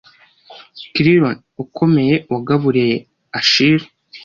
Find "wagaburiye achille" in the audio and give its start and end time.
2.31-3.85